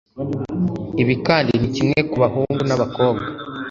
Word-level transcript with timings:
ibi 1.01 1.15
kandi 1.27 1.51
ni 1.59 1.69
kimwe 1.75 1.99
ku 2.09 2.15
bahungu 2.23 2.61
n'abakobwa 2.65 3.25